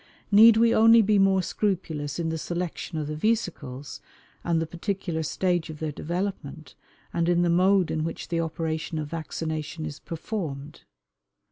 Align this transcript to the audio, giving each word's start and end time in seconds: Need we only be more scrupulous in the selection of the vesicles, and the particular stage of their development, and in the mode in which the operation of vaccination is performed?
Need 0.31 0.57
we 0.57 0.73
only 0.73 1.03
be 1.03 1.19
more 1.19 1.43
scrupulous 1.43 2.17
in 2.17 2.29
the 2.29 2.39
selection 2.39 2.97
of 2.97 3.05
the 3.05 3.15
vesicles, 3.15 4.01
and 4.43 4.59
the 4.59 4.65
particular 4.65 5.21
stage 5.21 5.69
of 5.69 5.77
their 5.77 5.91
development, 5.91 6.73
and 7.13 7.29
in 7.29 7.43
the 7.43 7.51
mode 7.51 7.91
in 7.91 8.03
which 8.03 8.29
the 8.29 8.39
operation 8.39 8.97
of 8.97 9.09
vaccination 9.11 9.85
is 9.85 9.99
performed? 9.99 10.85